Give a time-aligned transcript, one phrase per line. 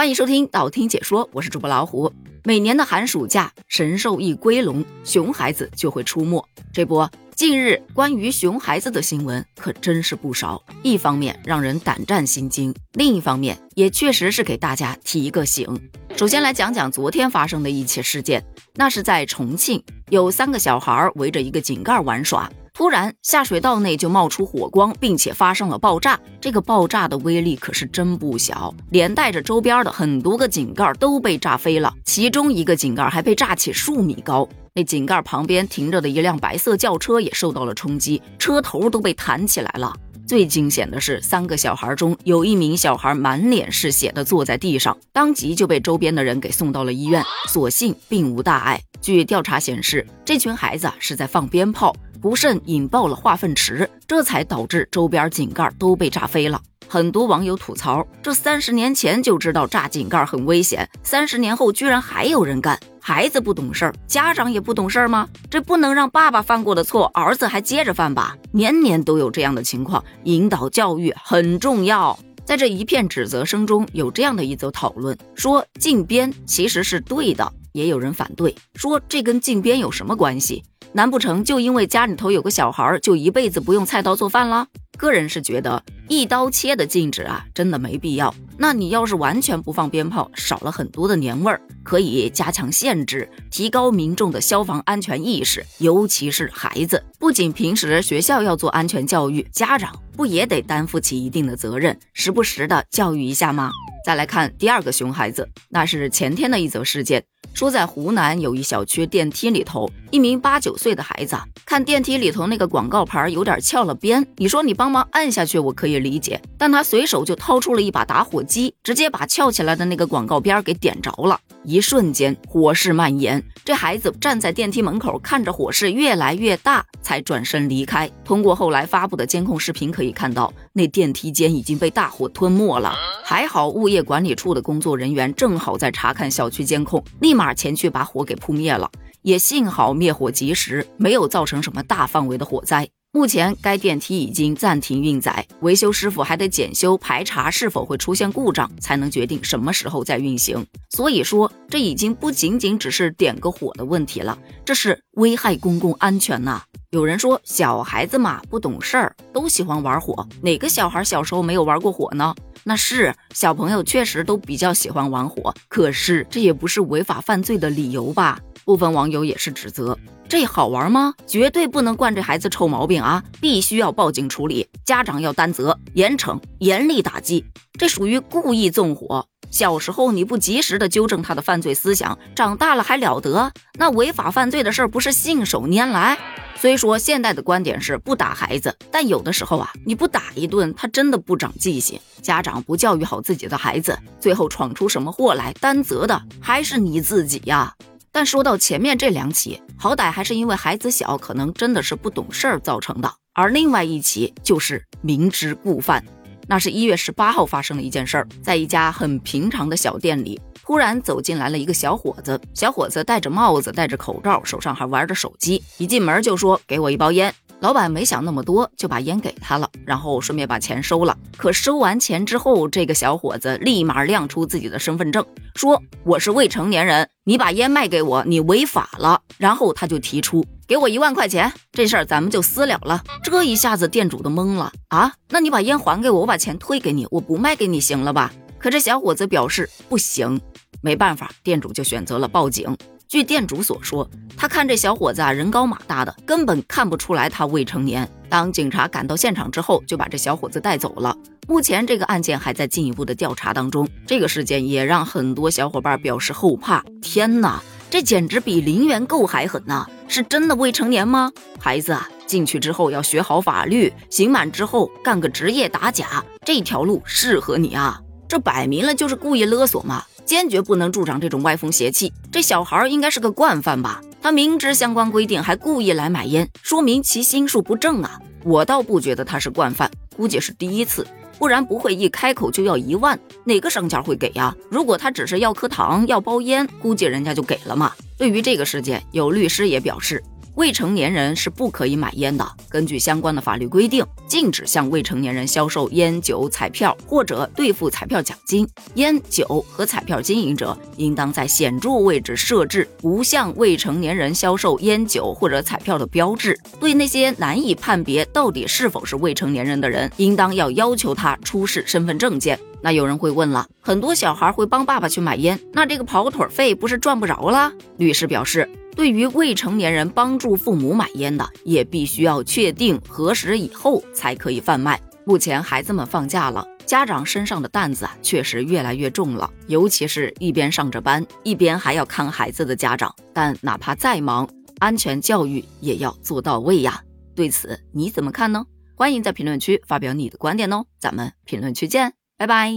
[0.00, 2.10] 欢迎收听道听解说，我是主播老虎。
[2.42, 6.42] 每年的寒暑假，神兽一归笼，熊孩子就会出没。
[6.72, 10.64] 这不，近日关于熊孩子的新闻可真是不少。
[10.82, 15.78] 一方面让人胆战心惊，另一方面也确实是给大家提一个醒。
[16.16, 18.42] 首先来讲讲昨天发生的一起事件，
[18.76, 22.50] 那是在重庆，有三个小孩围着一个井盖玩耍。
[22.72, 26.18] 突然，下水道内就冒出火光，并且发生了爆炸。
[26.40, 31.92] 这个爆炸的威力可是真不小，连带着周边的很多个井盖都被炸飞了。
[32.04, 39.92] 其中一个井盖还被炸起数米高，那井盖旁边停着的一辆白色轿车也受到了冲击，车头都被弹起来了。
[40.26, 48.80] 最惊险的是，三个小孩中有一名小孩满脸是血的坐在地上，当即就被周边的人给送到了医院，所幸并无大碍。
[49.00, 51.92] 据调查显示，这群孩子是在放鞭炮。
[52.20, 56.60] 不慎引爆了化粪池，这才导致周边井盖都被炸飞了。
[56.86, 62.78] 很多网友吐槽：这三十年前就知道炸井盖很危险，三十年后居然还有人干。
[63.00, 65.26] 孩子不懂事儿，家长也不懂事儿吗？
[65.48, 68.36] 这不能让爸爸犯过的错，儿子还接着犯吧？
[68.52, 72.18] 年年都有这样的情况，引导教育很重要。
[72.44, 80.62] 在这一片指责声中，有这样的一则讨论：说禁鞭其实是对的，也有人反对，说这跟禁鞭有什么关系？
[80.92, 84.66] 难不成就因为家里头有个小孩，就一辈子不用菜刀做饭了？
[84.98, 88.34] 个人是觉得一刀切的禁止啊，真的没必要。
[88.58, 97.02] 那你要是完全不放鞭炮，少了很多的年味儿，可以加强限制，提高民众的消防安全意识，尤其是孩子。
[97.20, 103.70] 不仅平时学校要做安全教育，家长不也得担负起一定的责任，时不时的教育一下吗？
[104.04, 107.24] 再来看第二个熊孩子，那是前天的一则事件。
[107.52, 128.10] 说在湖南有一小区电梯里头，一名八九岁的孩子看电梯里头那个广告牌有点翘了边，你说你帮忙按下去我可以理解，但他随手就掏出了一把打火机，直接把翘起来的那个广告边给点着了，一瞬间火势蔓延，这孩子站在电梯门口看着火势越来越大，才转身离开。
[128.24, 137.40] 通过后来发布的监控视频可以看到，那电梯间已经被大火吞没了，还好物业管理处的工作人员正好在查看小区监控，立。
[137.40, 138.90] 马前去把火给扑灭了，
[139.22, 142.86] 也幸好灭火及时，没有造成什么大范围的火灾。
[143.12, 150.66] 目前该电梯已经暂停运载，维修师傅还得检修排查是否会出现故障，才能决定什么时候再运行。
[150.90, 156.62] 所以说，这已经不仅仅只是点个火的问题了，这是危害公共安全呐。
[156.90, 162.34] 有人说小孩子嘛不懂事儿，都喜欢玩火，哪个小孩小时候没有玩过火呢？
[162.64, 168.40] 那是小朋友确实都比较喜欢玩火，可是这也不是违法犯罪的理由吧？
[168.64, 169.96] 部分网友也是指责，
[170.28, 171.14] 这好玩吗？
[171.28, 173.22] 绝对不能惯这孩子臭毛病啊！
[173.40, 177.44] 必须要报警处理，家长要担责，严惩，严厉打击。
[177.78, 183.52] 这属于故意纵火，小时候你不及时的纠正他的犯罪思想，长大了还了得？
[183.78, 186.18] 那违法犯罪的事儿不是信手拈来？
[186.60, 191.98] 虽说现代的观点是不打孩子，但有的时候啊，你不打一顿，他真的不长记性。
[192.20, 197.74] 家长不教育好自己的孩子，最后闯出什么祸来，担责的还是你自己呀。
[198.12, 203.10] 但说到前面这两起，好歹还是因为孩子小，可能真的是不懂事儿造成的。
[203.32, 206.04] 而另外一起就是明知故犯。
[206.50, 210.40] 那是一月十八号发生的一件事儿，在一家很平常的小店里。
[210.64, 215.62] 突然走进来了一个小伙子，小伙子戴着帽子，戴着口罩，手上还玩着手机。
[215.78, 221.16] 一进门就说：“给我一包烟。”老板没想那么多，就把烟给他了，然后顺便把钱收了。
[221.36, 225.24] 可收完钱之后，这个小伙子立马亮出自己的身份证，
[225.54, 235.12] 说：“我是未成年人，你把烟卖给我，你违法了。”然后他就提出：“给我一万块钱，这事儿咱们就私了了。”这一下子店主都懵了啊！
[235.28, 238.30] 那你把烟还给我，我把钱退给你，我不卖给你行了吧？
[238.56, 240.40] 可这小伙子表示不行。
[240.80, 242.78] 没办法，店主就选择了报警。
[243.08, 248.08] 据店主所说，他看这小伙子啊，人高马大的，根本看不出来他未成年。
[248.28, 251.16] 当警察赶到现场之后，就把这小伙子带走了。
[251.48, 253.88] 目前这个案件还在进一步的调查当中。
[254.06, 256.84] 这个事件也让很多小伙伴表示后怕。
[257.02, 257.60] 天哪，
[257.90, 259.84] 这简直比零元购还狠呐！
[260.10, 261.30] 是真的未成年吗？
[261.60, 268.00] 孩子啊，进去之后要学好法律，刑满之后干个职业打假，这条路适合你啊！
[268.26, 270.04] 这摆明了就是故意勒索嘛！
[270.24, 272.12] 坚决不能助长这种歪风邪气。
[272.32, 274.00] 这小孩应该是个惯犯吧？
[274.20, 278.20] 他明知相关规定还故意来买烟，说明其心术不正啊！
[278.42, 281.06] 我倒不觉得他是惯犯，估计是第一次，
[281.38, 283.16] 不然不会一开口就要一万。
[283.44, 284.52] 哪个商家会给呀？
[284.70, 287.92] 如果他只是要颗糖、要包烟，估计人家就给了嘛。
[288.20, 290.22] 对于这个事件，有律师也表示。
[290.60, 292.46] 未成年人是不可以买烟的。
[292.68, 298.68] 根据相关的法律规定，禁止向未成年人销售烟酒、彩票或者兑付彩票奖金。
[298.96, 306.54] 烟酒和彩票经营者应当在显著位置设置无向未成年人销售烟酒或者彩票的标志。
[306.78, 312.60] 对那些难以判别到底是否是未成年人的人，应当要要求他出示身份证件。
[312.82, 317.72] 那有人会问了，很多小孩会帮爸爸去买烟，那这个跑腿费不是赚不着了？
[317.96, 325.00] 律师表示，对于未成年人帮助父母买烟的，也必须要确定核实以后才可以贩卖。
[325.24, 333.14] 目前孩子们放假了，家长身上的担子啊确实越来越重了，尤其是一边上着班，一边还要看孩子的家长。
[333.32, 334.48] 但哪怕再忙，
[334.80, 337.02] 安全教育也要做到位呀。
[337.34, 338.64] 对此你怎么看呢？
[338.96, 342.12] 欢迎在评论区发表你的观点哦，咱们评论区见。
[342.36, 342.70] 拜拜。